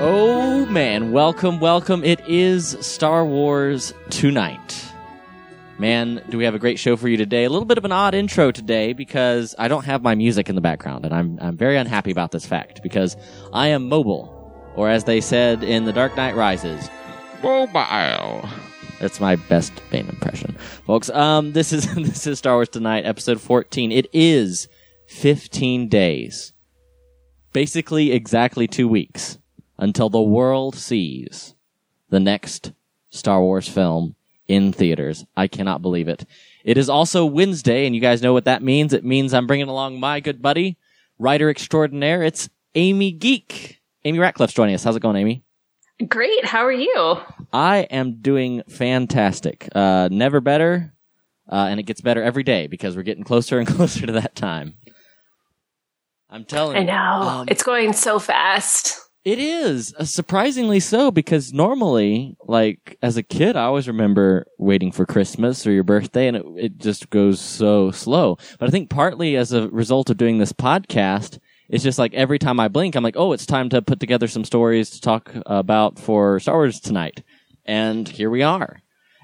[0.00, 2.04] Oh man, welcome, welcome.
[2.04, 4.84] It is Star Wars tonight.
[5.76, 7.42] Man, do we have a great show for you today?
[7.42, 10.54] A little bit of an odd intro today because I don't have my music in
[10.54, 13.16] the background, and I'm I'm very unhappy about this fact because
[13.52, 16.88] I am mobile, or as they said in The Dark Knight Rises,
[17.42, 18.48] mobile.
[19.00, 20.52] That's my best Bane impression,
[20.86, 21.10] folks.
[21.10, 23.90] Um, this is this is Star Wars tonight, episode 14.
[23.90, 24.68] It is
[25.08, 26.52] 15 days,
[27.52, 29.38] basically exactly two weeks
[29.78, 31.54] until the world sees
[32.10, 32.72] the next
[33.10, 35.24] Star Wars film in theaters.
[35.36, 36.24] I cannot believe it.
[36.64, 38.92] It is also Wednesday, and you guys know what that means.
[38.92, 40.76] It means I'm bringing along my good buddy,
[41.18, 42.22] writer extraordinaire.
[42.22, 43.80] It's Amy Geek.
[44.04, 44.84] Amy Ratcliffe's joining us.
[44.84, 45.44] How's it going, Amy?
[46.08, 46.44] Great.
[46.44, 47.18] How are you?
[47.52, 49.68] I am doing fantastic.
[49.74, 50.92] Uh, never better,
[51.50, 54.34] uh, and it gets better every day because we're getting closer and closer to that
[54.34, 54.74] time.
[56.30, 56.82] I'm telling you.
[56.82, 57.28] I know.
[57.28, 59.07] Um, it's going so fast.
[59.28, 64.90] It is uh, surprisingly so because normally, like as a kid, I always remember waiting
[64.90, 68.38] for Christmas or your birthday, and it, it just goes so slow.
[68.58, 72.38] But I think partly as a result of doing this podcast, it's just like every
[72.38, 75.30] time I blink, I'm like, oh, it's time to put together some stories to talk
[75.44, 77.22] about for Star Wars tonight,
[77.66, 78.80] and here we are.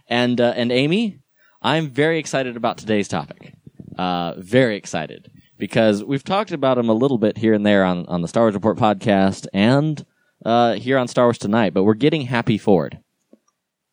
[0.07, 1.21] And uh, and Amy,
[1.63, 3.55] I'm very excited about today's topic.
[3.97, 5.31] Uh, very excited
[5.65, 8.43] because we've talked about him a little bit here and there on, on the Star
[8.43, 10.05] Wars Report podcast and
[10.45, 12.99] uh, here on Star Wars Tonight, but we're getting Happy Ford.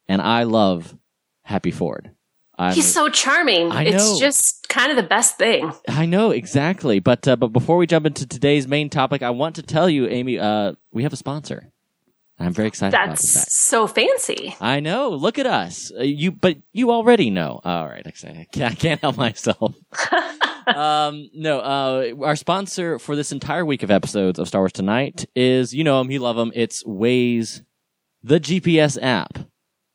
[0.09, 0.97] And I love
[1.43, 2.11] Happy Ford.
[2.59, 3.71] I'm, He's so charming.
[3.71, 3.89] I know.
[3.91, 5.71] It's just kind of the best thing.
[5.87, 9.55] I know exactly, but uh, but before we jump into today's main topic, I want
[9.55, 11.71] to tell you, Amy, uh, we have a sponsor.
[12.37, 14.57] I'm very excited about That's so fancy.
[14.59, 15.11] I know.
[15.11, 15.89] Look at us.
[15.97, 17.61] Uh, you, but you already know.
[17.63, 18.05] All right.
[18.05, 19.73] I can't help myself.
[20.67, 21.59] um, no.
[21.59, 25.83] Uh, our sponsor for this entire week of episodes of Star Wars Tonight is, you
[25.83, 26.51] know him, you love him.
[26.55, 27.61] It's Waze,
[28.23, 29.37] the GPS app.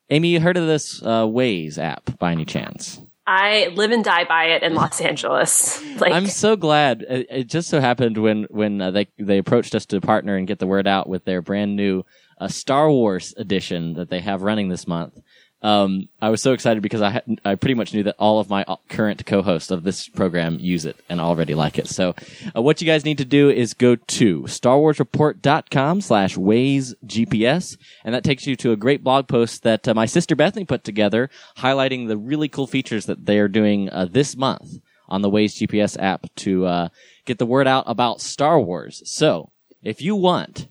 [0.09, 3.01] Amy, you heard of this uh, Waze app by any chance?
[3.27, 5.83] I live and die by it in Los Angeles.
[5.99, 7.01] Like I'm so glad.
[7.01, 10.47] It, it just so happened when when uh, they they approached us to partner and
[10.47, 12.03] get the word out with their brand new
[12.39, 15.19] uh, Star Wars edition that they have running this month.
[15.63, 18.49] Um, I was so excited because I had, I pretty much knew that all of
[18.49, 21.87] my uh, current co-hosts of this program use it and already like it.
[21.87, 22.13] So,
[22.55, 28.13] uh, what you guys need to do is go to starwarsreport.com slash Waze GPS, and
[28.13, 31.29] that takes you to a great blog post that uh, my sister Bethany put together
[31.57, 34.77] highlighting the really cool features that they are doing uh, this month
[35.09, 36.89] on the Waze GPS app to uh,
[37.25, 39.01] get the word out about Star Wars.
[39.05, 39.51] So,
[39.81, 40.67] if you want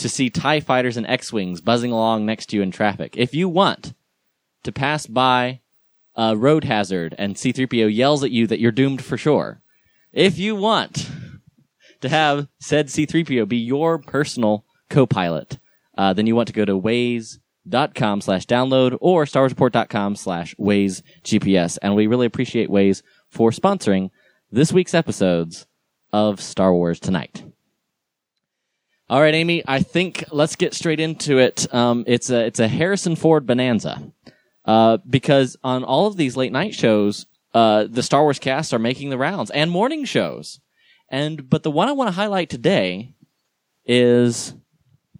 [0.00, 3.34] to see TIE fighters and X Wings buzzing along next to you in traffic, if
[3.34, 3.94] you want
[4.62, 5.60] to pass by
[6.16, 9.62] a road hazard and C3PO yells at you that you're doomed for sure,
[10.12, 11.08] if you want
[12.00, 15.58] to have said C3PO be your personal co pilot,
[15.96, 21.78] uh, then you want to go to waze.com slash download or StarWarsReport.com slash Waze GPS.
[21.82, 24.10] And we really appreciate Waze for sponsoring
[24.50, 25.66] this week's episodes
[26.12, 27.44] of Star Wars Tonight.
[29.10, 29.64] All right, Amy.
[29.66, 31.66] I think let's get straight into it.
[31.74, 34.00] Um, it's a it's a Harrison Ford bonanza,
[34.64, 38.78] uh, because on all of these late night shows, uh, the Star Wars casts are
[38.78, 40.60] making the rounds and morning shows,
[41.08, 43.16] and but the one I want to highlight today
[43.84, 44.54] is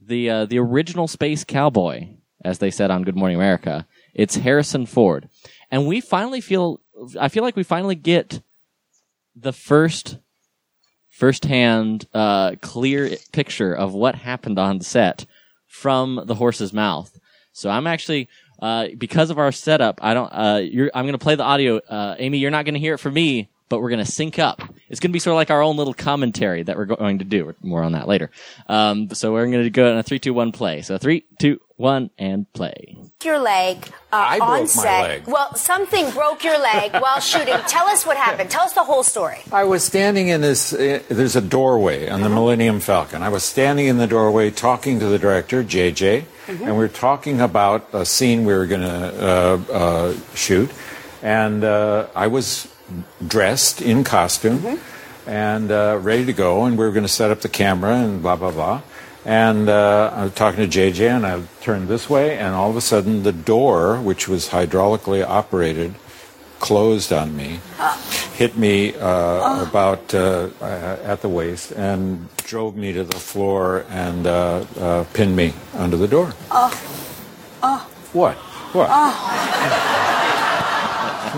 [0.01, 2.11] the uh, the original space cowboy,
[2.45, 3.89] as they said on Good Morning America.
[4.15, 5.29] It's Harrison Ford,
[5.69, 6.81] and we finally feel
[7.19, 8.41] I feel like we finally get
[9.35, 10.19] the first
[11.21, 15.27] firsthand, uh, clear picture of what happened on set
[15.67, 17.21] from the horse's mouth.
[17.53, 18.27] So I'm actually,
[18.61, 20.63] uh, because of our setup, I don't, uh,
[20.95, 21.77] I'm going to play the audio.
[21.77, 24.39] Uh, Amy, you're not going to hear it from me, but we're going to sync
[24.39, 24.61] up.
[24.91, 27.25] It's going to be sort of like our own little commentary that we're going to
[27.25, 27.55] do.
[27.63, 28.31] More on that later.
[28.69, 30.83] Um, so we're going to go in a three, two, one, play.
[30.83, 32.99] So three, two, one, and play.
[33.25, 33.79] your leg
[34.13, 35.03] uh, I broke on my set.
[35.03, 35.23] leg.
[35.29, 37.55] Well, something broke your leg while shooting.
[37.69, 38.51] Tell us what happened.
[38.51, 39.39] Tell us the whole story.
[39.53, 43.23] I was standing in this, uh, there's a doorway on the Millennium Falcon.
[43.23, 47.41] I was standing in the doorway talking to the director, JJ, and we are talking
[47.41, 50.71] about a scene we were going to uh, uh, shoot.
[51.23, 52.67] And uh, I was
[53.27, 54.79] dressed in costume
[55.27, 58.23] and uh, ready to go, and we were going to set up the camera and
[58.23, 58.83] blah, blah, blah.
[59.25, 62.77] And uh, I was talking to JJ, and I turned this way, and all of
[62.77, 65.95] a sudden the door, which was hydraulically operated,
[66.59, 67.61] closed on me,
[68.35, 73.85] hit me uh, about uh, uh, at the waist, and drove me to the floor
[73.91, 76.31] and uh, uh, pinned me under the door.
[78.13, 78.37] What?
[78.73, 78.89] What?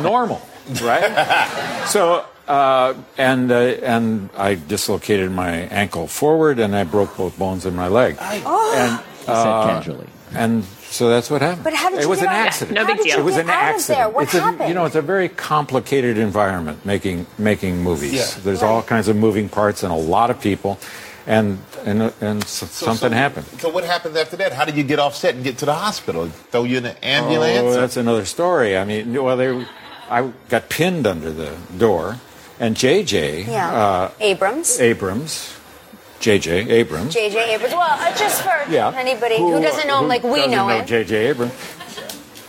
[0.03, 0.41] Normal,
[0.83, 1.85] right?
[1.89, 3.55] so Uh, and uh,
[3.87, 8.17] and I dislocated my ankle forward, and I broke both bones in my leg.
[8.21, 10.07] And He said uh, casually.
[10.35, 11.63] and so that's what happened.
[11.65, 12.47] But how did it you was get an out?
[12.49, 12.75] accident.
[12.75, 13.19] no big How did deal.
[13.21, 13.99] It was an accident.
[13.99, 14.09] there?
[14.11, 14.69] What it's a, happened?
[14.69, 18.13] you know, it's a very complicated environment making making movies.
[18.13, 18.27] Yeah.
[18.43, 20.79] There's all kinds of moving parts and a lot of people,
[21.31, 23.47] and and and s something so, happened.
[23.63, 24.51] So what happened after that?
[24.53, 26.27] How did you get off set and get to the hospital?
[26.51, 27.63] Throw you in an ambulance?
[27.71, 28.77] Oh, that's another story.
[28.77, 29.51] I mean, well, they,
[30.13, 32.19] I got pinned under the door,
[32.61, 33.73] and JJ Yeah.
[33.75, 34.79] uh, Abrams.
[34.81, 35.55] Abrams,
[36.21, 37.15] JJ Abrams.
[37.15, 37.55] J.J.
[37.55, 37.75] Abrams.
[37.75, 38.93] Well, uh, just for yeah.
[38.95, 40.87] anybody who, doesn't know him like we know him.
[40.87, 41.53] JJ Abrams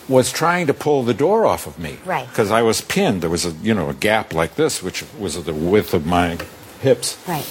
[0.07, 1.97] was trying to pull the door off of me.
[2.05, 2.27] Right.
[2.29, 3.21] Because I was pinned.
[3.21, 6.37] There was a you know a gap like this, which was the width of my
[6.81, 7.47] hips, Right.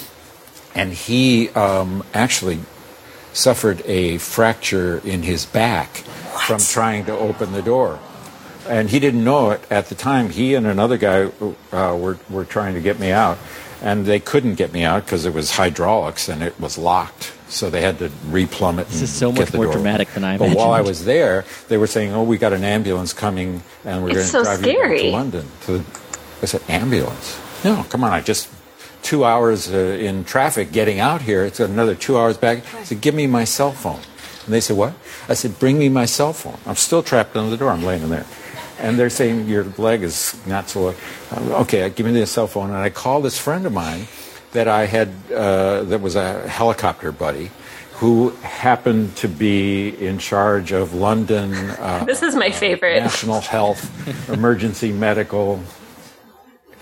[0.75, 2.59] and he um, actually
[3.33, 5.89] suffered a fracture in his back
[6.45, 7.99] from trying to open the door.
[8.67, 10.29] And he didn't know it at the time.
[10.29, 11.25] He and another guy
[11.71, 13.37] uh, were, were trying to get me out,
[13.81, 17.33] and they couldn't get me out because it was hydraulics and it was locked.
[17.49, 18.87] So they had to replumb it.
[18.87, 21.05] This and is so get much more door dramatic than I But while I was
[21.05, 24.43] there, they were saying, "Oh, we got an ambulance coming, and we're going It's to
[24.43, 25.85] so drive you to London." To the,
[26.41, 27.39] I said, "Ambulance?
[27.63, 28.11] No, come on!
[28.11, 28.49] I just
[29.03, 31.43] two hours uh, in traffic getting out here.
[31.43, 34.01] It's another two hours back." I said, "Give me my cell phone."
[34.45, 34.93] And they said, "What?"
[35.29, 36.57] I said, "Bring me my cell phone.
[36.65, 37.69] I'm still trapped under the door.
[37.69, 38.25] I'm laying in there."
[38.79, 40.95] And they're saying your leg is not so.
[41.31, 44.07] Okay, give me the cell phone, and I call this friend of mine
[44.51, 47.51] that I had uh, that was a helicopter buddy.
[47.97, 52.99] Who happened to be in charge of London uh, This is my favorite.
[52.99, 55.61] National Health Emergency Medical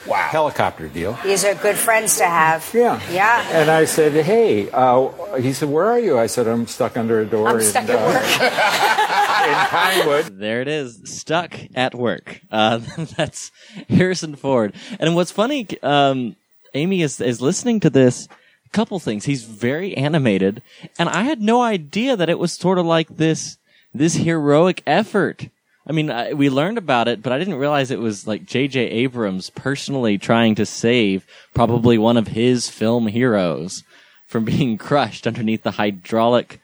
[0.07, 0.27] wow.
[0.29, 1.17] helicopter deal.
[1.23, 2.69] These are good friends to have.
[2.73, 3.01] Yeah.
[3.11, 3.47] Yeah.
[3.51, 6.17] And I said, hey, uh, he said, where are you?
[6.17, 9.01] I said, I'm stuck under a door I'm in, stuck at uh, work.
[9.47, 10.39] in Pinewood.
[10.39, 12.41] There it is, stuck at work.
[12.51, 12.77] Uh,
[13.17, 13.51] that's
[13.89, 14.73] Harrison Ford.
[14.99, 16.35] And what's funny, um,
[16.73, 18.27] Amy is is listening to this.
[18.71, 19.25] Couple things.
[19.25, 20.61] He's very animated,
[20.97, 23.57] and I had no idea that it was sort of like this
[23.93, 25.49] this heroic effort.
[25.85, 28.79] I mean, I, we learned about it, but I didn't realize it was like J.J.
[28.79, 33.83] Abrams personally trying to save probably one of his film heroes
[34.27, 36.61] from being crushed underneath the hydraulic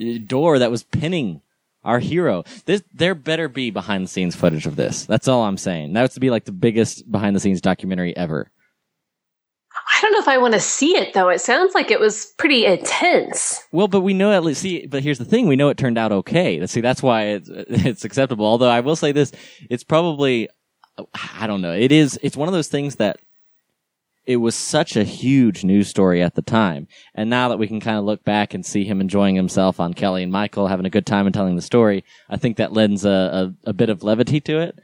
[0.00, 1.42] uh, door that was pinning
[1.84, 2.42] our hero.
[2.64, 5.06] This, there better be behind the scenes footage of this.
[5.06, 5.92] That's all I'm saying.
[5.92, 8.50] That would be like the biggest behind the scenes documentary ever.
[9.96, 11.30] I don't know if I want to see it though.
[11.30, 13.62] It sounds like it was pretty intense.
[13.72, 14.60] Well, but we know at least.
[14.60, 16.64] See, but here's the thing: we know it turned out okay.
[16.66, 18.44] See, that's why it's it's acceptable.
[18.44, 19.32] Although I will say this:
[19.70, 20.50] it's probably,
[21.38, 21.72] I don't know.
[21.72, 22.18] It is.
[22.22, 23.20] It's one of those things that
[24.26, 27.80] it was such a huge news story at the time, and now that we can
[27.80, 30.90] kind of look back and see him enjoying himself on Kelly and Michael having a
[30.90, 34.02] good time and telling the story, I think that lends a, a, a bit of
[34.02, 34.78] levity to it.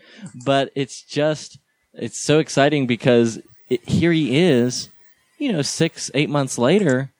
[0.47, 1.59] But it's just,
[1.93, 4.89] it's so exciting because it, here he is,
[5.43, 7.13] you know, six, eight months later,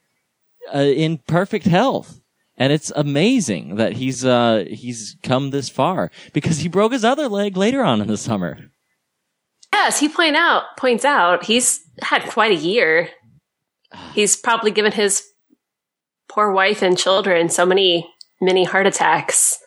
[0.73, 2.21] uh, in perfect health.
[2.57, 7.29] And it's amazing that he's uh, he's come this far because he broke his other
[7.29, 8.71] leg later on in the summer.
[9.73, 13.09] Yes, he point out points out he's had quite a year.
[14.15, 15.25] He's probably given his
[16.29, 18.09] poor wife and children so many
[18.41, 19.59] many heart attacks.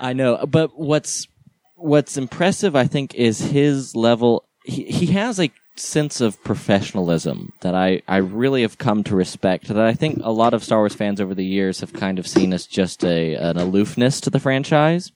[0.00, 1.28] I know, but what's
[1.76, 4.48] what's impressive, I think, is his level.
[4.64, 9.68] He he has a sense of professionalism that I I really have come to respect.
[9.68, 12.26] That I think a lot of Star Wars fans over the years have kind of
[12.26, 15.12] seen as just a an aloofness to the franchise,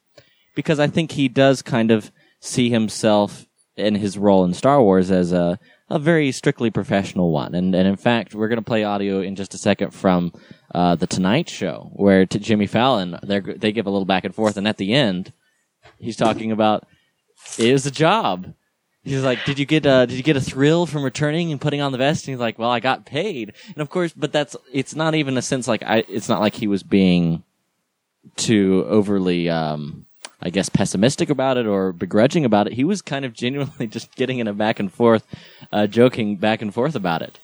[0.54, 5.11] because I think he does kind of see himself in his role in Star Wars
[5.11, 7.54] as a a very strictly professional one.
[7.54, 10.33] And and in fact, we're going to play audio in just a second from
[10.75, 14.35] uh, the Tonight Show, where to Jimmy Fallon they they give a little back and
[14.35, 15.33] forth, and at the end,
[15.99, 16.87] he's talking about
[17.59, 18.54] it was a job.
[19.06, 21.80] He's like, "Did you get uh, did you get a thrill from returning and putting
[21.80, 24.56] on the vest?" And he's like, "Well, I got paid." And of course, but that's
[24.72, 26.04] it's not even a sense like I.
[26.08, 27.44] It's not like he was being
[28.34, 30.06] too overly, um,
[30.42, 32.72] I guess, pessimistic about it or begrudging about it.
[32.72, 35.25] He was kind of genuinely just getting in a back and forth,
[35.72, 37.38] uh, joking back and forth about it.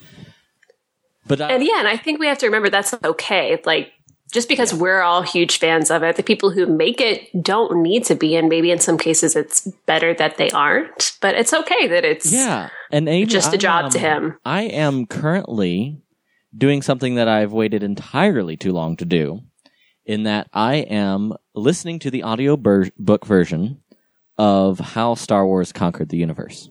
[1.28, 3.60] But I, And yeah, and I think we have to remember that's okay.
[3.64, 3.92] Like
[4.32, 8.04] just because we're all huge fans of it, the people who make it don't need
[8.06, 11.16] to be, and maybe in some cases it's better that they aren't.
[11.20, 14.38] But it's okay that it's Yeah, and Amy, just a job um, to him.
[14.44, 16.00] I am currently
[16.56, 19.42] doing something that I've waited entirely too long to do,
[20.06, 23.82] in that I am listening to the audio ber- book version
[24.38, 26.70] of How Star Wars Conquered the Universe.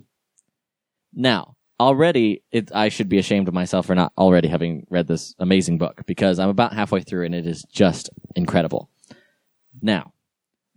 [1.14, 5.36] Now, already, it, I should be ashamed of myself for not already having read this
[5.40, 8.90] amazing book because I'm about halfway through and it is just incredible.
[9.82, 10.14] Now,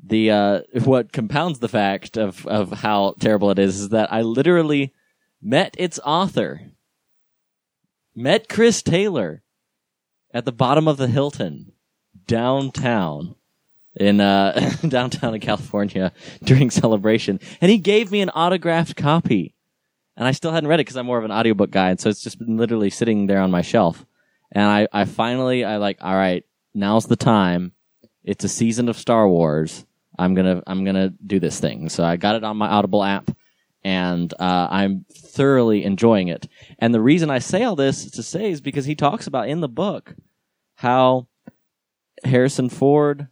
[0.03, 4.23] the uh, what compounds the fact of of how terrible it is is that I
[4.23, 4.93] literally
[5.43, 6.73] met its author,
[8.15, 9.43] met Chris Taylor
[10.33, 11.73] at the bottom of the Hilton
[12.27, 13.35] downtown
[13.97, 16.13] in uh, downtown in California
[16.45, 19.54] during celebration, and he gave me an autographed copy.
[20.16, 22.09] And I still hadn't read it because I'm more of an audiobook guy, and so
[22.09, 24.06] it's just been literally sitting there on my shelf.
[24.52, 27.73] And I, I finally, I like, all right, now's the time.
[28.23, 29.85] It's a season of Star Wars.
[30.16, 31.88] I'm gonna, I'm gonna do this thing.
[31.88, 33.30] So I got it on my Audible app,
[33.83, 36.49] and uh, I'm thoroughly enjoying it.
[36.78, 39.61] And the reason I say all this to say is because he talks about in
[39.61, 40.14] the book
[40.76, 41.26] how
[42.25, 43.28] Harrison Ford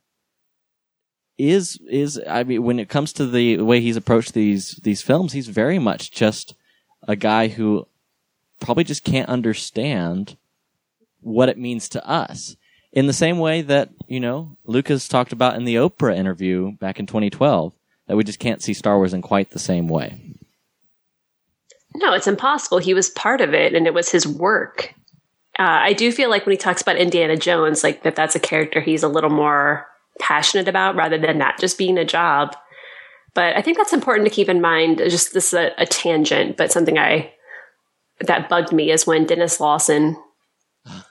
[1.39, 5.33] is is I mean when it comes to the way he's approached these these films,
[5.33, 6.55] he's very much just
[7.07, 7.87] a guy who
[8.61, 10.37] probably just can't understand
[11.21, 12.57] what it means to us.
[12.93, 17.01] In the same way that, you know, Lucas talked about in the Oprah interview back
[17.01, 17.73] in 2012,
[18.07, 20.21] that we just can't see Star Wars in quite the same way.
[21.95, 22.79] No, it's impossible.
[22.79, 24.95] He was part of it and it was his work.
[25.59, 28.41] Uh, I do feel like when he talks about Indiana Jones, like that that's a
[28.41, 29.87] character he's a little more
[30.19, 32.57] passionate about rather than that just being a job.
[33.35, 35.01] But I think that's important to keep in mind.
[35.01, 37.33] Uh, just this is a, a tangent, but something I
[38.21, 40.17] that bugged me is when Denis Lawson.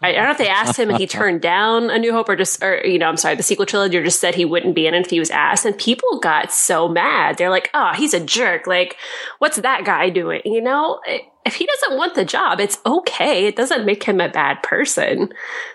[0.02, 2.28] I, I don't know if they asked him and he turned down A New Hope
[2.28, 4.76] or just, or, you know, I'm sorry, the sequel trilogy or just said he wouldn't
[4.76, 5.66] be in it if he was asked.
[5.66, 7.38] And people got so mad.
[7.38, 8.68] They're like, oh, he's a jerk.
[8.68, 8.98] Like,
[9.40, 10.42] what's that guy doing?
[10.44, 11.00] You know,
[11.46, 13.46] if he doesn't want the job, it's okay.
[13.46, 15.32] It doesn't make him a bad person.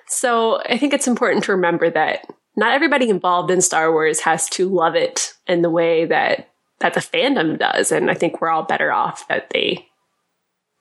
[0.08, 2.26] So I think it's important to remember that
[2.56, 6.48] not everybody involved in Star Wars has to love it in the way that
[6.80, 9.86] that the fandom does, and I think we're all better off that they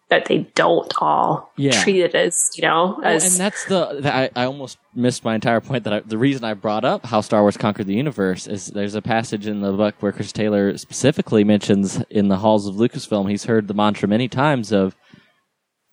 [0.10, 1.82] that they don't all Yeah.
[1.82, 5.34] treat it as you know Well, and that's the that I, I almost missed my
[5.34, 8.46] entire point that I, the reason I brought up how Star Wars conquered the universe
[8.46, 12.68] is there's a passage in the book where Chris Taylor specifically mentions in the halls
[12.68, 14.96] of Lucasfilm he's heard the mantra many times of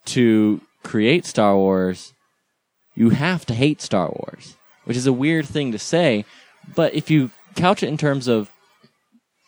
[0.07, 2.13] to create Star Wars
[2.95, 6.25] you have to hate Star Wars which is a weird thing to say
[6.75, 8.51] but if you couch it in terms of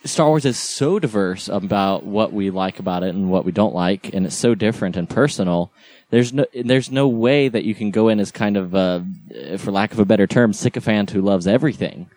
[0.04, 3.74] Star Wars is so diverse about what we like about it and what we don't
[3.74, 5.72] like, and it's so different and personal.
[6.10, 9.00] There's no, there's no way that you can go in as kind of, uh,
[9.56, 12.10] for lack of a better term, sycophant who loves everything,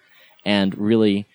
[0.46, 1.28] and really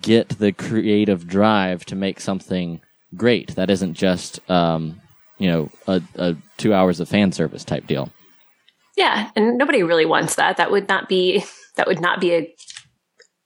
[0.00, 2.80] get the creative drive to make something
[3.16, 3.56] great.
[3.56, 5.00] That isn't just, um,
[5.38, 8.10] you know, a, a two hours of fan service type deal.
[8.96, 10.56] Yeah, and nobody really wants that.
[10.56, 11.44] That would not be
[11.76, 12.54] that would not be a,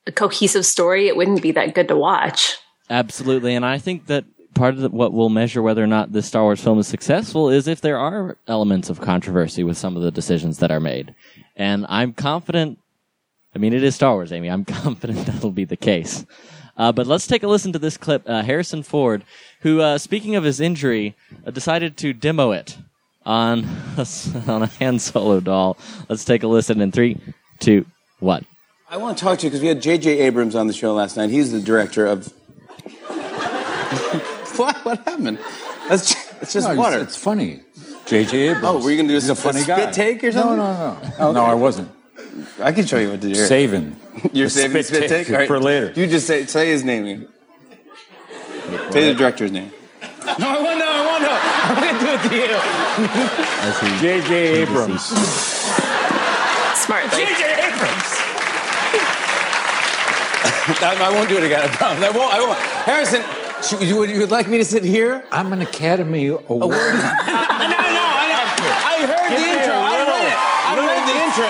[0.07, 1.07] a cohesive story.
[1.07, 2.57] It wouldn't be that good to watch.
[2.89, 6.25] Absolutely, and I think that part of the, what will measure whether or not this
[6.25, 10.03] Star Wars film is successful is if there are elements of controversy with some of
[10.03, 11.13] the decisions that are made.
[11.55, 12.79] And I'm confident.
[13.55, 14.49] I mean, it is Star Wars, Amy.
[14.49, 16.25] I'm confident that'll be the case.
[16.77, 18.23] Uh, but let's take a listen to this clip.
[18.25, 19.23] Uh, Harrison Ford,
[19.61, 21.15] who, uh, speaking of his injury,
[21.45, 22.77] uh, decided to demo it
[23.25, 23.65] on
[23.97, 25.77] a, s- on a Han Solo doll.
[26.09, 27.17] Let's take a listen in three,
[27.59, 27.85] two,
[28.19, 28.45] one.
[28.89, 30.19] I want to talk to you because we had J.J.
[30.19, 31.29] Abrams on the show last night.
[31.29, 32.27] He's the director of.
[34.57, 34.75] what?
[34.85, 35.39] What happened?
[35.87, 36.11] That's
[36.41, 36.97] it's just No, water.
[36.97, 37.61] It's, it's funny.
[38.05, 38.49] J.J.
[38.49, 38.65] Abrams.
[38.65, 39.91] Oh, were you gonna do a He's a s- a funny spit guy.
[39.91, 40.57] take or something?
[40.57, 41.31] No, no, no.
[41.33, 41.91] No, I wasn't.
[42.59, 43.33] I can show you what to do.
[43.33, 43.47] here.
[43.47, 43.95] Saving.
[44.33, 45.47] You're saving spit spit, take, take All right.
[45.47, 45.93] for later.
[45.95, 47.27] You just say say his name.
[48.91, 49.71] Say the director's name.
[50.25, 50.91] No, I want to know.
[50.91, 51.37] I want to know.
[51.41, 52.57] I'm going to do it to you.
[53.65, 54.61] As he J.J.
[54.61, 55.01] Abrams.
[56.77, 57.05] Smart.
[57.05, 57.43] Like, J.J.
[57.67, 58.11] Abrams.
[60.81, 61.61] I I won't do it again.
[61.61, 62.03] I promise.
[62.03, 62.33] I won't.
[62.33, 62.57] I won't.
[62.85, 63.23] Harrison,
[63.65, 65.23] should, you, would you like me to sit here?
[65.31, 66.61] I'm an Academy Award.
[66.61, 68.45] no, no, I know.
[68.61, 69.73] I heard the intro.
[69.73, 70.37] I little- read it.
[70.37, 71.49] I read the intro.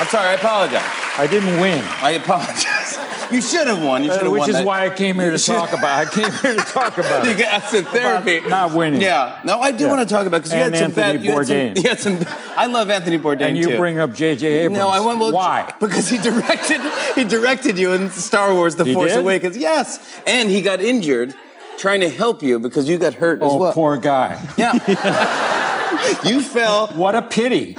[0.00, 0.28] I'm sorry.
[0.30, 0.90] I apologize.
[1.18, 1.84] I didn't win.
[2.00, 2.91] I apologize.
[3.32, 4.04] You should have won.
[4.04, 4.50] You should Uh, which won.
[4.50, 4.64] is that.
[4.66, 5.84] why I came here to talk about.
[5.84, 7.38] I came here to talk about You it.
[7.38, 8.38] got some therapy.
[8.38, 9.00] About not winning.
[9.00, 9.38] Yeah.
[9.44, 9.90] No, I do Yeah.
[9.90, 11.24] want to talk about because you And had some Anthony bad.
[11.24, 11.82] You had some, Bourdain.
[11.82, 12.18] you had some.
[12.56, 13.76] I love Anthony Bourdain And you too.
[13.78, 14.46] bring up J.J.
[14.46, 14.78] Abrams.
[14.78, 15.18] No, I want.
[15.18, 15.72] Well, Why?
[15.80, 16.80] Because he directed.
[17.14, 19.20] He directed you in Star Wars: The He Force did?
[19.20, 19.56] Awakens.
[19.56, 21.34] Yes, and he got injured
[21.78, 23.64] trying to help you because you got hurt as well.
[23.64, 24.38] Oh, poor guy.
[24.56, 24.72] Yeah.
[26.24, 26.88] you fell.
[26.88, 27.74] What a pity.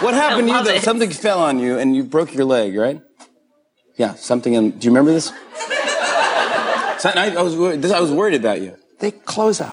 [0.00, 0.52] What happened to you?
[0.52, 0.72] love Though?
[0.74, 0.82] it.
[0.82, 3.00] Something fell on you and you broke your leg, right?
[3.96, 4.54] Yeah, something.
[4.54, 5.30] In, do you remember this?
[7.06, 7.82] I, I was worried.
[7.82, 8.76] This, I was worried about you.
[8.98, 9.70] They close a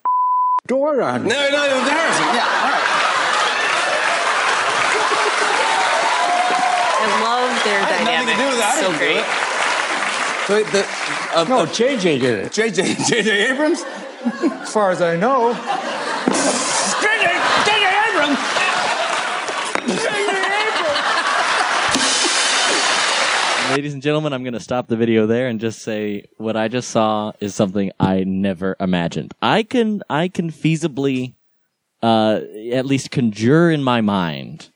[0.67, 1.29] door on me.
[1.29, 2.25] No, no, it was Harrison.
[2.35, 2.87] Yeah, all right.
[7.03, 8.73] I love their I had nothing to do with that.
[8.75, 9.17] I So didn't do great.
[9.21, 9.27] it.
[10.47, 10.83] So the
[11.39, 12.19] uh, No, J.J.
[12.19, 12.51] did it.
[12.51, 13.81] JJ JJ Abrams.
[14.61, 15.53] As far as I know.
[23.71, 26.67] Ladies and gentlemen, I'm going to stop the video there and just say what I
[26.67, 29.33] just saw is something I never imagined.
[29.41, 31.35] I can I can feasibly
[32.03, 34.69] uh, at least conjure in my mind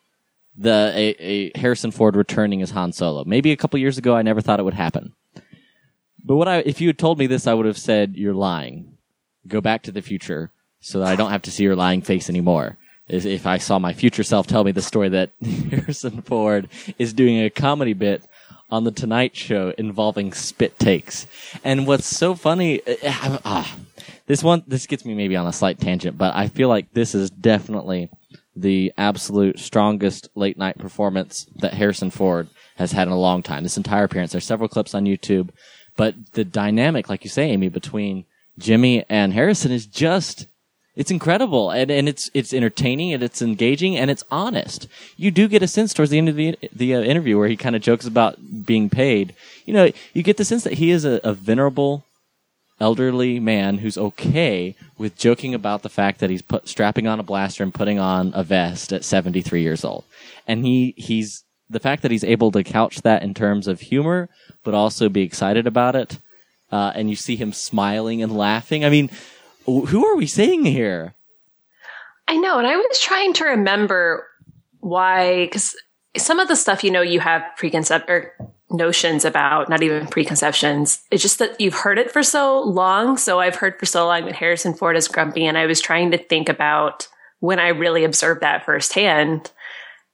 [0.58, 3.25] the a, a Harrison Ford returning as Han Solo.
[3.25, 5.12] Maybe a couple years ago, I never thought it would happen.
[6.24, 8.98] But what I if you had told me this, I would have said you're lying.
[9.46, 12.30] Go back to the future so that I don't have to see your lying face
[12.30, 12.78] anymore.
[13.08, 15.32] If I saw my future self tell me the story that
[15.70, 18.24] Harrison Ford is doing a comedy bit
[18.69, 21.27] on the Tonight Show involving spit takes.
[21.63, 23.77] And what's so funny, uh, ah,
[24.27, 27.13] this one, this gets me maybe on a slight tangent, but I feel like this
[27.13, 28.10] is definitely
[28.55, 33.63] the absolute strongest late night performance that Harrison Ford has had in a long time.
[33.63, 34.31] This entire appearance.
[34.31, 35.50] There's several clips on YouTube,
[35.95, 38.25] but the dynamic, like you say, Amy, between
[38.57, 40.48] Jimmy and Harrison is just
[40.96, 44.88] it's incredible and, and it's it's entertaining and it's engaging and it's honest.
[45.18, 47.58] You do get a sense towards the end of the the uh, interview where he
[47.58, 49.36] kind of jokes about being paid.
[49.66, 52.06] You know, you get the sense that he is a, a venerable
[52.80, 57.24] elderly man who's okay with joking about the fact that he's put strapping on a
[57.24, 60.04] blaster and putting on a vest at 73 years old.
[60.48, 64.30] And he he's the fact that he's able to couch that in terms of humor
[64.64, 66.20] but also be excited about it.
[66.72, 68.84] Uh, and you see him smiling and laughing.
[68.84, 69.10] I mean,
[69.65, 71.15] who are we seeing here?
[72.27, 74.27] I know, and I was trying to remember
[74.79, 75.75] why, because
[76.17, 78.34] some of the stuff you know you have preconcept or
[78.72, 81.01] notions about, not even preconceptions.
[81.12, 83.17] It's just that you've heard it for so long.
[83.17, 86.12] So I've heard for so long that Harrison Ford is grumpy, and I was trying
[86.12, 87.07] to think about
[87.39, 89.51] when I really observed that firsthand.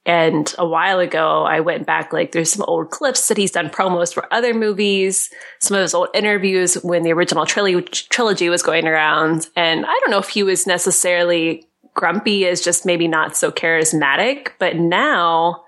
[0.04, 3.70] And a while ago, I went back, like, there's some old clips that he's done
[3.70, 5.30] promos for other movies,
[5.60, 9.48] some of his old interviews when the original trilogy, trilogy was going around.
[9.54, 14.48] And I don't know if he was necessarily grumpy as just maybe not so charismatic,
[14.58, 15.62] but now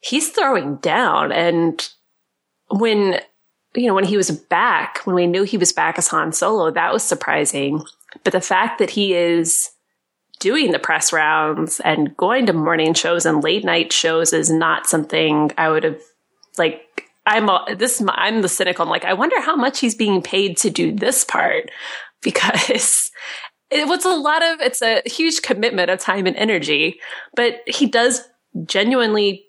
[0.00, 1.30] he's throwing down.
[1.30, 1.88] And
[2.70, 3.20] when,
[3.76, 6.72] you know, when he was back, when we knew he was back as Han Solo,
[6.72, 7.84] that was surprising.
[8.24, 9.70] But the fact that he is,
[10.40, 14.86] doing the press rounds and going to morning shows and late night shows is not
[14.86, 16.00] something I would have
[16.58, 16.82] like
[17.26, 18.82] I'm a, this I'm the cynical.
[18.82, 21.70] I'm like I wonder how much he's being paid to do this part
[22.22, 23.12] because
[23.70, 26.98] it was a lot of it's a huge commitment of time and energy,
[27.36, 28.22] but he does
[28.64, 29.44] genuinely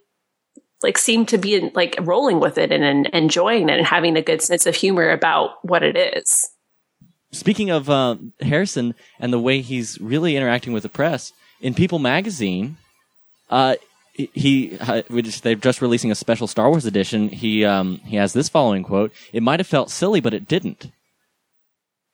[0.84, 4.22] like seem to be like rolling with it and, and enjoying it and having a
[4.22, 6.51] good sense of humor about what it is
[7.32, 12.00] speaking of uh, Harrison and the way he's really interacting with the press in People
[12.00, 12.78] Magazine,
[13.50, 13.76] uh,
[14.13, 17.30] he uh, they're just releasing a special Star Wars edition.
[17.30, 20.91] He um, he has this following quote: "It might have felt silly, but it didn't.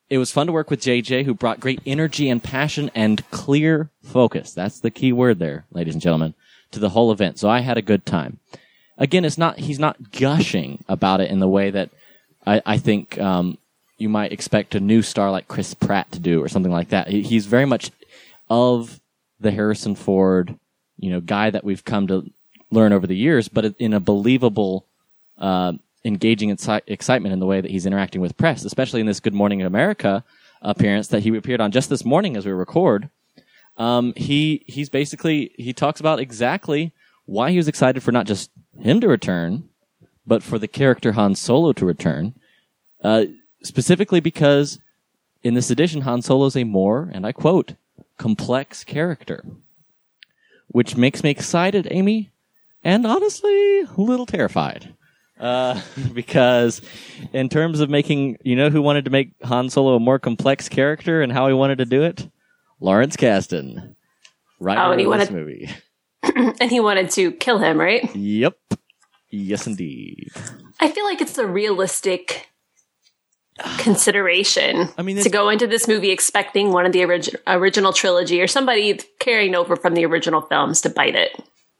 [0.10, 3.90] It was fun to work with JJ, who brought great energy and passion and clear
[4.04, 4.54] focus.
[4.54, 6.34] That's the key word there, ladies and gentlemen,
[6.72, 7.40] to the whole event.
[7.40, 8.40] So I had a good time.
[8.98, 11.90] Again, it's not he's not gushing about it in the way that
[12.46, 13.58] I, I think um,
[13.98, 17.08] you might expect a new star like Chris Pratt to do or something like that.
[17.08, 17.92] He's very much
[18.50, 19.00] of
[19.40, 20.58] the Harrison Ford,
[20.98, 22.30] you know, guy that we've come to
[22.72, 24.86] learn over the years, but in a believable,
[25.38, 25.74] uh,
[26.06, 29.34] engaging inci- excitement in the way that he's interacting with press, especially in this Good
[29.34, 30.24] Morning America
[30.62, 33.10] appearance that he appeared on just this morning as we record.
[33.78, 36.94] Um, he he's basically he talks about exactly
[37.26, 39.70] why he was excited for not just him to return,
[40.26, 42.34] but for the character Han Solo to return.
[43.04, 43.26] Uh,
[43.68, 44.80] specifically because
[45.44, 47.76] in this edition, Han Solo is a more, and I quote,
[48.18, 49.44] complex character.
[50.70, 52.32] Which makes me excited, Amy,
[52.84, 54.94] and honestly, a little terrified.
[55.40, 55.80] Uh,
[56.14, 56.82] because
[57.32, 60.68] in terms of making, you know who wanted to make Han Solo a more complex
[60.68, 62.28] character and how he wanted to do it?
[62.80, 63.96] Lawrence Kasdan.
[64.60, 65.70] Right oh, and he wanted, movie.
[66.24, 68.14] and he wanted to kill him, right?
[68.16, 68.58] Yep.
[69.30, 70.30] Yes, indeed.
[70.80, 72.48] I feel like it's a realistic
[73.80, 78.42] consideration I mean, to go into this movie expecting one of the orig- original trilogy
[78.42, 81.32] or somebody carrying over from the original films to bite it.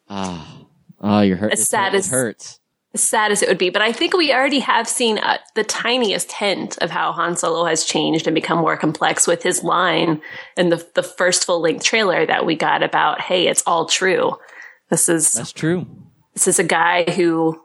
[0.10, 0.66] Ah,
[1.02, 1.54] oh, you're hurt.
[1.54, 2.60] As sad as hurts.
[2.94, 5.64] As sad as it would be, but I think we already have seen uh, the
[5.64, 10.22] tiniest hint of how Han Solo has changed and become more complex with his line
[10.56, 14.38] in the the first full length trailer that we got about, "Hey, it's all true."
[14.90, 15.86] This is that's true.
[16.34, 17.60] This is a guy who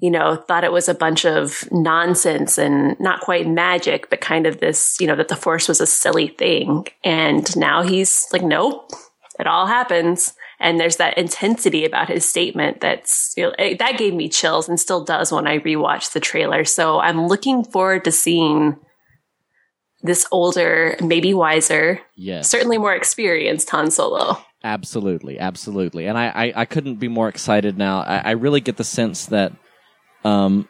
[0.00, 4.46] you know, thought it was a bunch of nonsense and not quite magic, but kind
[4.46, 6.86] of this, you know, that the force was a silly thing.
[7.02, 8.90] And now he's like, nope,
[9.40, 10.34] it all happens.
[10.60, 14.68] And there's that intensity about his statement that's, you know, it, that gave me chills
[14.68, 16.64] and still does when I rewatch the trailer.
[16.64, 18.76] So I'm looking forward to seeing
[20.02, 22.48] this older, maybe wiser, yes.
[22.48, 24.38] certainly more experienced Han Solo.
[24.62, 26.06] Absolutely, absolutely.
[26.06, 28.00] And I, I, I couldn't be more excited now.
[28.00, 29.52] I, I really get the sense that
[30.24, 30.68] um,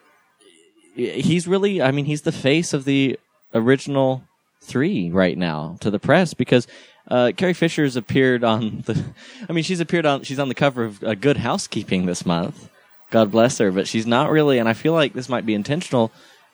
[0.95, 3.19] he's really, I mean, he's the face of the
[3.53, 4.23] original
[4.61, 6.67] three right now to the press because
[7.07, 9.03] uh, Carrie Fisher's appeared on the.
[9.49, 10.23] I mean, she's appeared on.
[10.23, 12.69] She's on the cover of uh, Good Housekeeping this month.
[13.09, 14.59] God bless her, but she's not really.
[14.59, 16.11] And I feel like this might be intentional.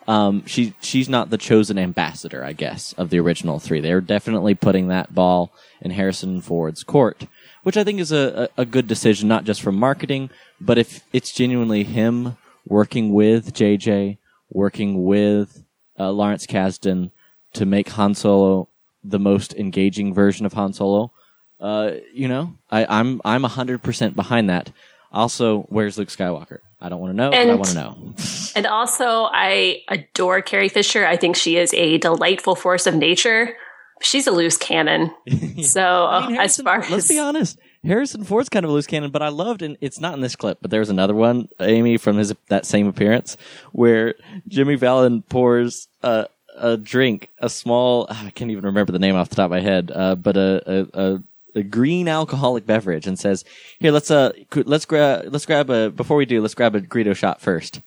[0.07, 3.81] Um, she she's not the chosen ambassador, I guess, of the original three.
[3.81, 7.27] They're definitely putting that ball in Harrison Ford's court,
[7.63, 10.29] which I think is a, a, a good decision, not just for marketing,
[10.61, 14.17] but if it's genuinely him working with JJ,
[14.49, 15.63] working with
[15.99, 17.11] uh, Lawrence Kasdan
[17.53, 18.67] to make Han Solo
[19.03, 21.11] the most engaging version of Han Solo.
[21.59, 24.71] Uh, you know, I, I'm I'm hundred percent behind that.
[25.11, 26.59] Also, where's Luke Skywalker?
[26.81, 27.29] I don't want to know.
[27.31, 28.13] but I And- want to know.
[28.57, 31.05] And also, I adore Carrie Fisher.
[31.05, 33.53] I think she is a delightful force of nature.
[34.01, 35.11] She's a loose cannon.
[35.61, 38.87] So, I mean, as far let's as be honest, Harrison Ford's kind of a loose
[38.87, 41.97] cannon, but I loved, and it's not in this clip, but there's another one, Amy,
[41.97, 43.37] from his that same appearance,
[43.71, 44.15] where
[44.47, 49.29] Jimmy Fallon pours a a drink, a small, I can't even remember the name off
[49.29, 51.23] the top of my head, uh, but a, a, a
[51.57, 53.45] a green alcoholic beverage, and says,
[53.79, 57.15] "Here, let's uh, let's grab, let's grab a before we do, let's grab a Greedo
[57.15, 57.81] shot first.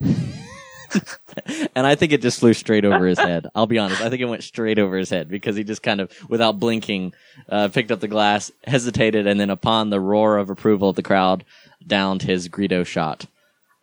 [1.80, 3.46] and I think it just flew straight over his head.
[3.54, 4.02] I'll be honest.
[4.02, 7.14] I think it went straight over his head because he just kind of, without blinking,
[7.48, 11.02] uh, picked up the glass, hesitated, and then upon the roar of approval of the
[11.02, 11.42] crowd,
[11.86, 13.24] downed his Greedo shot.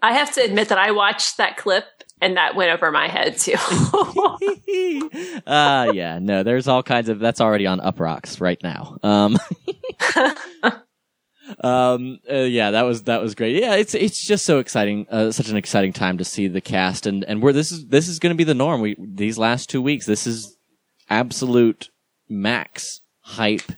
[0.04, 1.86] I have to admit that I watched that clip
[2.22, 3.54] and that went over my head too.
[5.48, 8.98] uh yeah, no, there's all kinds of that's already on Uproxx right now.
[9.02, 9.40] Um
[11.64, 13.56] Um uh, yeah, that was that was great.
[13.56, 15.08] Yeah, it's it's just so exciting.
[15.10, 18.08] Uh, such an exciting time to see the cast and and where this is this
[18.08, 18.82] is going to be the norm.
[18.82, 20.58] We these last 2 weeks this is
[21.10, 21.90] absolute
[22.30, 23.72] max hype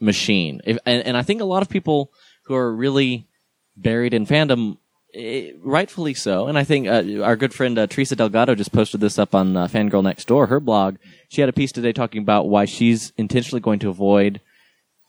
[0.00, 0.60] machine.
[0.64, 2.10] If, and, and I think a lot of people
[2.44, 3.28] who are really
[3.76, 4.78] buried in fandom,
[5.14, 6.46] eh, rightfully so.
[6.46, 9.56] And I think uh, our good friend uh, Teresa Delgado just posted this up on
[9.56, 10.96] uh, Fangirl Next Door, her blog.
[11.28, 14.40] She had a piece today talking about why she's intentionally going to avoid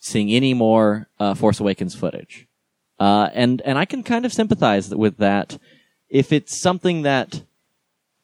[0.02, 2.48] seeing any more uh, Force Awakens footage.
[3.00, 5.58] Uh, and and I can kind of sympathize with that.
[6.10, 7.44] If it's something that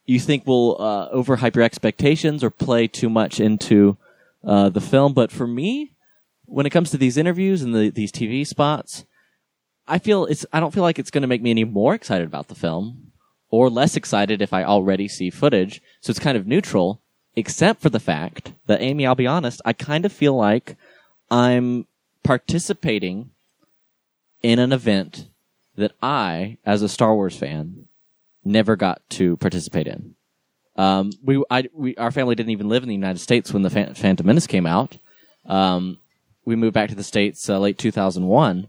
[0.06, 3.96] you think will uh, overhype your expectations or play too much into
[4.44, 5.94] uh, the film, but for me,
[6.46, 9.06] when it comes to these interviews and the, these TV spots,
[9.88, 10.46] I feel it's.
[10.52, 13.12] I don't feel like it's going to make me any more excited about the film
[13.50, 15.82] or less excited if I already see footage.
[16.02, 17.02] So it's kind of neutral,
[17.36, 20.76] except for the fact that Amy, I'll be honest, I kind of feel like
[21.30, 21.88] I'm
[22.24, 23.32] participating
[24.42, 25.28] in an event
[25.76, 27.88] that I, as a Star Wars fan,
[28.44, 30.16] never got to participate in.
[30.76, 33.70] Um, we, I, we, our family didn't even live in the United States when the
[33.70, 34.98] Phan- Phantom Menace came out.
[35.46, 35.98] Um,
[36.46, 38.68] we moved back to the States uh, late 2001.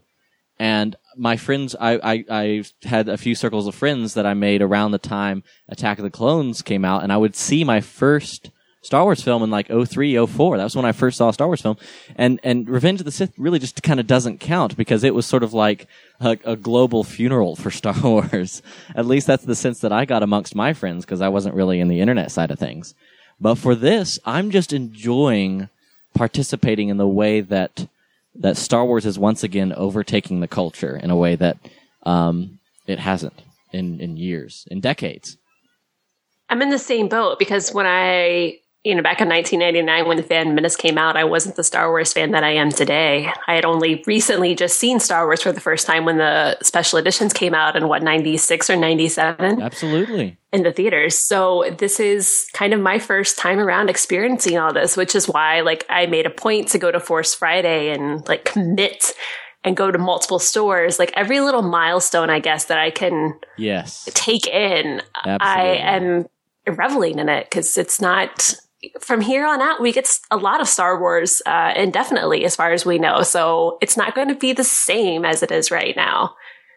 [0.59, 4.63] And my friends, I, I, I had a few circles of friends that I made
[4.63, 8.51] around the time Attack of the Clones came out, and I would see my first
[8.81, 10.57] Star Wars film in like 03, 04.
[10.57, 11.77] That was when I first saw a Star Wars film.
[12.17, 15.27] And, and Revenge of the Sith really just kind of doesn't count because it was
[15.27, 15.89] sort of like
[16.21, 18.63] a, a global funeral for Star Wars.
[18.95, 21.81] At least that's the sense that I got amongst my friends because I wasn't really
[21.81, 22.95] in the internet side of things.
[23.41, 25.69] But for this, I'm just enjoying
[26.15, 27.89] participating in the way that
[28.35, 31.57] that Star Wars is once again overtaking the culture in a way that
[32.05, 35.37] um, it hasn't in in years, in decades.
[36.49, 40.23] I'm in the same boat because when I, you know, back in 1999 when the
[40.23, 43.31] Phantom Menace came out, I wasn't the Star Wars fan that I am today.
[43.47, 46.99] I had only recently just seen Star Wars for the first time when the special
[46.99, 50.39] editions came out in what 96 or 97 Absolutely.
[50.53, 51.19] in the theaters.
[51.19, 55.61] So this is kind of my first time around experiencing all this, which is why
[55.63, 59.13] like I made a point to go to Force Friday and like commit
[59.65, 61.01] and go to multiple stores.
[61.01, 64.09] Like every little milestone, I guess, that I can Yes.
[64.15, 66.27] take in, I am
[66.65, 68.55] reveling in it because it's not.
[69.01, 72.73] From here on out, we get a lot of Star Wars uh, indefinitely, as far
[72.73, 73.23] as we know.
[73.23, 76.35] So it's not going to be the same as it is right now.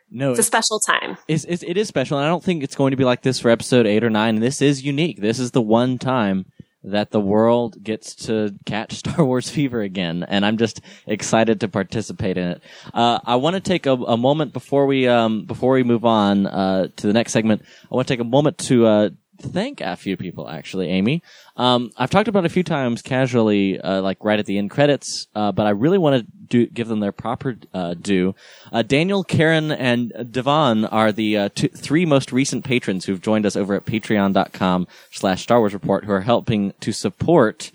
[0.09, 1.17] No, It's a special time.
[1.27, 3.39] it's, it's, it is special, and I don't think it's going to be like this
[3.39, 4.39] for episode eight or nine.
[4.41, 5.21] This is unique.
[5.21, 6.47] This is the one time
[6.83, 11.69] that the world gets to catch Star Wars fever again, and I'm just excited to
[11.69, 12.63] participate in it.
[12.93, 16.45] Uh, I want to take a, a moment before we um, before we move on
[16.45, 17.61] uh, to the next segment.
[17.89, 19.09] I want to take a moment to uh,
[19.41, 20.47] thank a few people.
[20.47, 21.23] Actually, Amy,
[21.57, 25.27] um, I've talked about a few times casually, uh, like right at the end credits,
[25.35, 28.35] uh, but I really want to do give them their proper uh, due.
[28.71, 33.45] Uh, Daniel, Karen, and Devon are the uh, two, three most recent patrons who've joined
[33.45, 37.71] us over at patreon.com slash Star Wars Report who are helping to support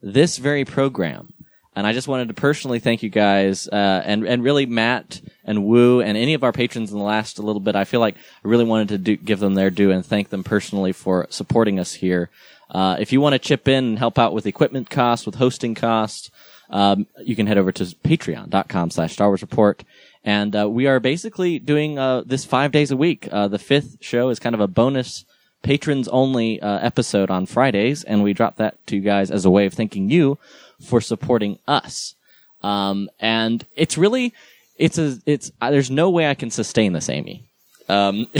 [0.00, 1.32] this very program.
[1.78, 5.64] And I just wanted to personally thank you guys, uh, and, and really Matt and
[5.64, 7.76] Wu and any of our patrons in the last little bit.
[7.76, 10.42] I feel like I really wanted to do, give them their due and thank them
[10.42, 12.30] personally for supporting us here.
[12.68, 15.76] Uh, if you want to chip in and help out with equipment costs, with hosting
[15.76, 16.32] costs,
[16.68, 19.84] um, you can head over to patreon.com slash Star Wars Report.
[20.24, 23.28] And, uh, we are basically doing, uh, this five days a week.
[23.30, 25.24] Uh, the fifth show is kind of a bonus
[25.62, 28.04] patrons only, uh, episode on Fridays.
[28.04, 30.38] And we drop that to you guys as a way of thanking you
[30.80, 32.14] for supporting us.
[32.62, 34.34] Um, and it's really,
[34.76, 37.44] it's a, it's, uh, there's no way I can sustain this, Amy.
[37.88, 38.26] Um,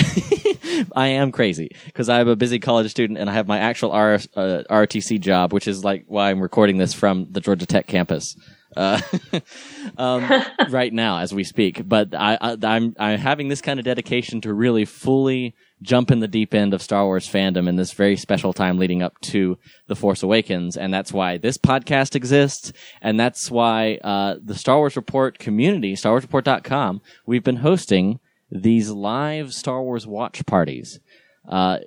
[0.95, 4.15] I am crazy because I'm a busy college student and I have my actual R,
[4.15, 8.37] uh, RTC job, which is like why I'm recording this from the Georgia Tech campus.
[8.79, 9.01] Uh,
[9.99, 13.85] um, right now as we speak, but I, I, I'm, I'm having this kind of
[13.85, 17.91] dedication to really fully jump in the deep end of Star Wars fandom in this
[17.91, 20.77] very special time leading up to The Force Awakens.
[20.77, 22.73] And that's why this podcast exists.
[23.03, 29.53] And that's why, uh, the Star Wars Report community, StarWarsReport.com, we've been hosting these live
[29.53, 31.01] Star Wars watch parties.
[31.49, 31.79] Uh,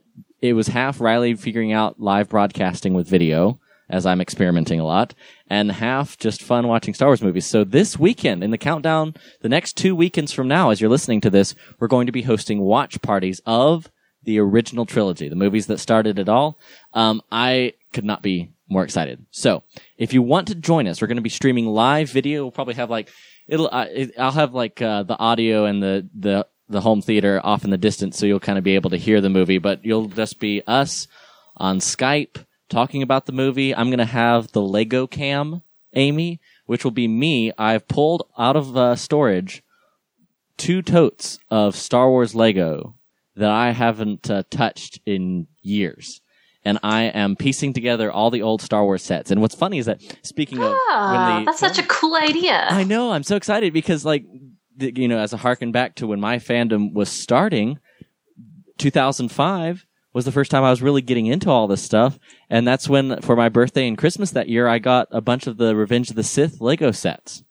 [0.41, 3.60] it was half Riley figuring out live broadcasting with video,
[3.91, 5.13] as I'm experimenting a lot,
[5.47, 7.45] and half just fun watching Star Wars movies.
[7.45, 11.21] So this weekend, in the countdown, the next two weekends from now, as you're listening
[11.21, 13.91] to this, we're going to be hosting watch parties of
[14.23, 16.57] the original trilogy, the movies that started it all.
[16.93, 19.25] Um, I could not be more excited.
[19.31, 19.63] So
[19.97, 22.43] if you want to join us, we're going to be streaming live video.
[22.43, 23.09] We'll probably have like,
[23.47, 27.65] it'll, it, I'll have like, uh, the audio and the, the, the home theater off
[27.65, 30.07] in the distance so you'll kind of be able to hear the movie, but you'll
[30.07, 31.07] just be us
[31.57, 33.75] on Skype talking about the movie.
[33.75, 35.61] I'm going to have the Lego cam,
[35.93, 37.51] Amy, which will be me.
[37.57, 39.61] I've pulled out of uh, storage
[40.57, 42.95] two totes of Star Wars Lego
[43.35, 46.21] that I haven't uh, touched in years.
[46.63, 49.31] And I am piecing together all the old Star Wars sets.
[49.31, 52.67] And what's funny is that speaking of Ah, when the that's such a cool idea.
[52.69, 53.11] I know.
[53.11, 54.25] I'm so excited because, like,
[54.77, 57.79] the, you know, as a harken back to when my fandom was starting,
[58.77, 62.19] 2005 was the first time I was really getting into all this stuff.
[62.49, 65.57] And that's when, for my birthday and Christmas that year, I got a bunch of
[65.57, 67.43] the Revenge of the Sith Lego sets.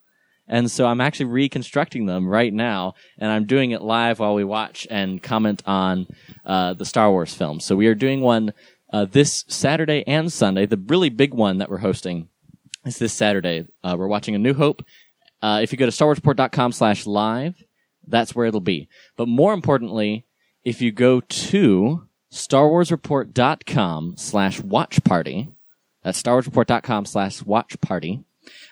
[0.46, 4.42] And so I'm actually reconstructing them right now, and I'm doing it live while we
[4.42, 6.08] watch and comment on
[6.44, 7.64] uh, the Star Wars films.
[7.64, 8.52] So we are doing one
[8.92, 10.66] uh, this Saturday and Sunday.
[10.66, 12.28] The really big one that we're hosting
[12.84, 13.66] is this Saturday.
[13.84, 14.82] Uh, we're watching A New Hope.
[15.40, 17.54] Uh, if you go to StarWarsReport.com slash live,
[18.06, 18.88] that's where it'll be.
[19.16, 20.26] But more importantly,
[20.64, 25.48] if you go to StarWarsReport.com slash watch party,
[26.02, 28.24] that's StarWarsReport.com slash watch party,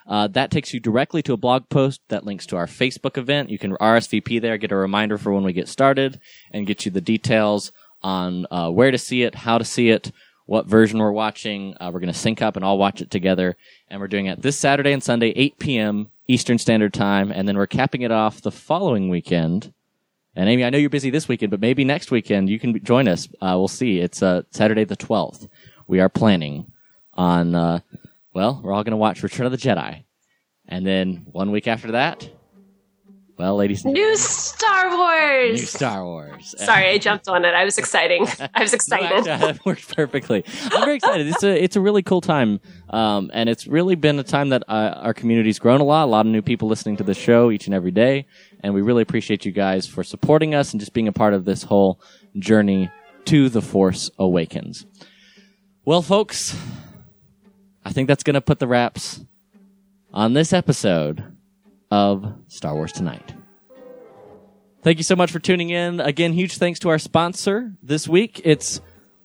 [0.06, 3.50] uh, that takes you directly to a blog post that links to our Facebook event.
[3.50, 6.90] You can RSVP there, get a reminder for when we get started, and get you
[6.90, 10.12] the details on uh, where to see it, how to see it,
[10.46, 11.76] what version we're watching.
[11.78, 13.56] Uh, we're going to sync up and all watch it together.
[13.88, 16.08] And we're doing it this Saturday and Sunday, 8 p.m.
[16.26, 17.30] Eastern Standard Time.
[17.30, 19.74] And then we're capping it off the following weekend.
[20.38, 23.08] And Amy, I know you're busy this weekend, but maybe next weekend you can join
[23.08, 23.26] us.
[23.42, 23.98] Uh, we'll see.
[23.98, 25.48] It's uh, Saturday the 12th.
[25.88, 26.70] We are planning
[27.14, 27.80] on, uh,
[28.34, 30.04] well, we're all going to watch Return of the Jedi.
[30.68, 32.30] And then one week after that,
[33.38, 35.60] well, ladies and New Star Wars.
[35.60, 36.54] new Star Wars.
[36.58, 37.54] Sorry, I jumped on it.
[37.54, 38.26] I was exciting.
[38.54, 39.06] I was No, excited.
[39.28, 40.44] actually, that worked perfectly.
[40.72, 41.26] I'm very excited.
[41.28, 44.64] It's a it's a really cool time, um, and it's really been a time that
[44.68, 46.04] uh, our community's grown a lot.
[46.04, 48.26] A lot of new people listening to the show each and every day,
[48.60, 51.44] and we really appreciate you guys for supporting us and just being a part of
[51.44, 52.00] this whole
[52.38, 52.90] journey
[53.26, 54.84] to the Force Awakens.
[55.84, 56.56] Well, folks,
[57.84, 59.24] I think that's going to put the wraps
[60.12, 61.36] on this episode
[61.90, 63.34] of Star Wars Tonight.
[64.82, 66.00] Thank you so much for tuning in.
[66.00, 68.40] Again, huge thanks to our sponsor this week.
[68.44, 68.80] It's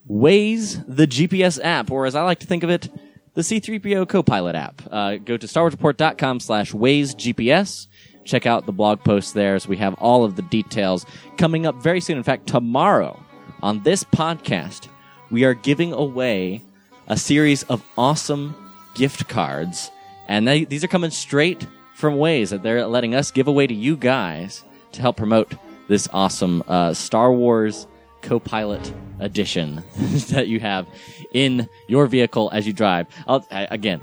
[0.09, 2.89] Waze, the GPS app, or as I like to think of it,
[3.33, 4.81] the C3PO Copilot app.
[4.91, 7.87] Uh, go to StarWarsReport.com slash Waze GPS.
[8.25, 11.05] Check out the blog post there as we have all of the details
[11.37, 12.17] coming up very soon.
[12.17, 13.21] In fact, tomorrow
[13.61, 14.87] on this podcast,
[15.29, 16.61] we are giving away
[17.07, 18.55] a series of awesome
[18.95, 19.91] gift cards.
[20.27, 21.67] And they, these are coming straight
[22.03, 25.53] from Waze that they're letting us give away to you guys to help promote
[25.87, 27.87] this awesome uh, Star Wars
[28.21, 29.81] Copilot edition
[30.31, 30.85] that you have
[31.33, 33.07] in your vehicle as you drive.
[33.25, 34.01] I'll, I, again,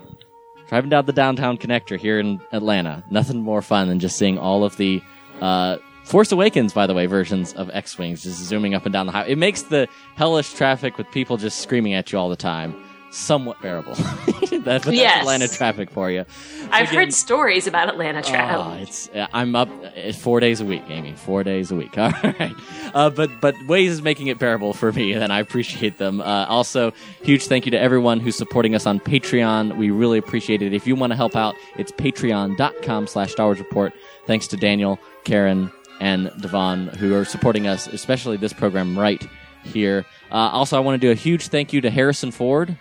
[0.66, 4.64] driving down the downtown connector here in Atlanta, nothing more fun than just seeing all
[4.64, 5.02] of the
[5.42, 9.04] uh, Force Awakens, by the way, versions of X Wings just zooming up and down
[9.04, 9.32] the highway.
[9.32, 12.74] It makes the hellish traffic with people just screaming at you all the time
[13.10, 13.94] somewhat bearable.
[14.64, 15.12] that, but Yes.
[15.12, 16.24] that's Atlanta traffic for you.
[16.70, 20.64] I've again- heard stories about Atlanta Oh, it's uh, I'm up uh, four days a
[20.64, 21.12] week, Amy.
[21.14, 21.96] Four days a week.
[21.98, 22.52] All right,
[22.94, 26.20] uh, but but Waze is making it bearable for me, and I appreciate them.
[26.20, 26.92] Uh, also,
[27.22, 29.76] huge thank you to everyone who's supporting us on Patreon.
[29.76, 30.72] We really appreciate it.
[30.72, 33.92] If you want to help out, it's Patreon.com/slash Star Wars Report.
[34.26, 35.70] Thanks to Daniel, Karen,
[36.00, 39.22] and Devon who are supporting us, especially this program right
[39.64, 40.04] here.
[40.30, 42.76] Uh, also, I want to do a huge thank you to Harrison Ford.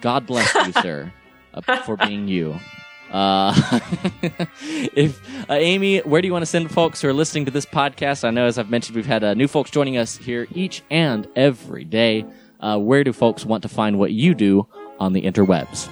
[0.00, 1.12] God bless you, sir,
[1.84, 2.58] for being you.
[3.10, 3.52] Uh,
[4.94, 7.66] if uh, Amy, where do you want to send folks who are listening to this
[7.66, 8.24] podcast?
[8.24, 11.26] I know, as I've mentioned, we've had uh, new folks joining us here each and
[11.34, 12.24] every day.
[12.60, 14.66] Uh, where do folks want to find what you do
[15.00, 15.88] on the interwebs?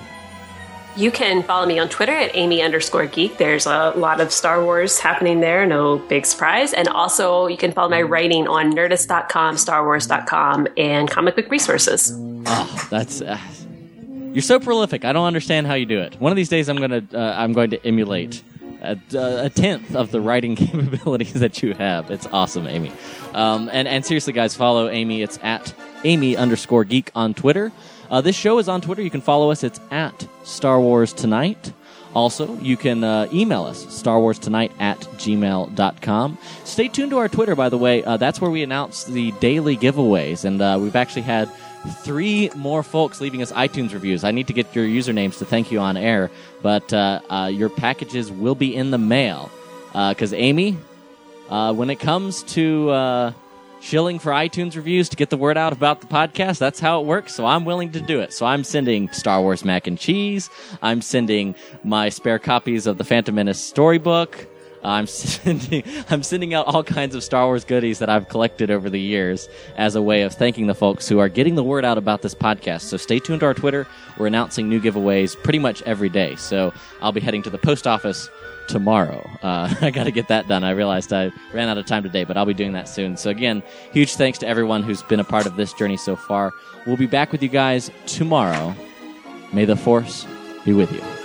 [0.96, 3.38] You can follow me on Twitter at Amy underscore geek.
[3.38, 6.72] There's a lot of Star Wars happening there, no big surprise.
[6.72, 12.12] And also, you can follow my writing on nerdist.com, starwars.com, and comic book resources.
[12.46, 13.38] Oh, That's uh,
[14.32, 15.04] you're so prolific.
[15.04, 16.20] I don't understand how you do it.
[16.20, 18.42] One of these days, I'm gonna uh, I'm going to emulate
[18.82, 22.10] a, a tenth of the writing capabilities that you have.
[22.10, 22.92] It's awesome, Amy.
[23.34, 25.22] Um, and and seriously, guys, follow Amy.
[25.22, 27.72] It's at Amy underscore geek on Twitter.
[28.10, 29.02] Uh, this show is on Twitter.
[29.02, 29.62] You can follow us.
[29.62, 31.72] It's at Star Wars Tonight.
[32.14, 36.38] Also, you can uh, email us, starwarstonight at gmail.com.
[36.64, 38.02] Stay tuned to our Twitter, by the way.
[38.02, 40.44] Uh, that's where we announce the daily giveaways.
[40.44, 41.50] And uh, we've actually had
[42.02, 44.24] three more folks leaving us iTunes reviews.
[44.24, 46.30] I need to get your usernames to thank you on air,
[46.62, 49.50] but uh, uh, your packages will be in the mail.
[49.92, 50.76] Because, Amy,
[51.48, 53.32] uh, when it comes to uh,
[53.80, 57.06] shilling for iTunes reviews to get the word out about the podcast, that's how it
[57.06, 57.34] works.
[57.34, 58.32] So I'm willing to do it.
[58.32, 60.50] So I'm sending Star Wars mac and cheese.
[60.82, 64.46] I'm sending my spare copies of the Phantom Menace storybook.
[64.82, 68.88] I'm sending I'm sending out all kinds of Star Wars goodies that I've collected over
[68.90, 71.98] the years as a way of thanking the folks who are getting the word out
[71.98, 72.82] about this podcast.
[72.82, 73.86] So stay tuned to our Twitter.
[74.18, 76.36] We're announcing new giveaways pretty much every day.
[76.36, 78.28] So I'll be heading to the post office
[78.68, 79.28] tomorrow.
[79.42, 80.62] Uh, I got to get that done.
[80.62, 83.16] I realized I ran out of time today, but I'll be doing that soon.
[83.16, 83.62] So again,
[83.92, 86.52] huge thanks to everyone who's been a part of this journey so far.
[86.86, 88.74] We'll be back with you guys tomorrow.
[89.52, 90.26] May the force
[90.64, 91.17] be with you.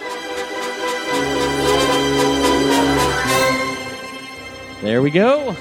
[4.84, 5.56] There we go.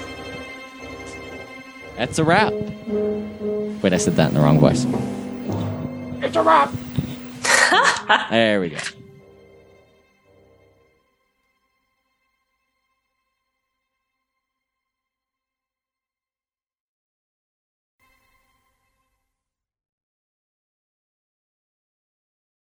[1.95, 2.51] That's a wrap.
[2.51, 4.85] Wait, I said that in the wrong voice.
[6.21, 6.69] It's a wrap.
[8.29, 8.77] there we go.